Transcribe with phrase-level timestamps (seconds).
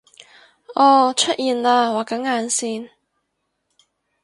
[0.73, 2.89] 噢出現喇畫緊眼線！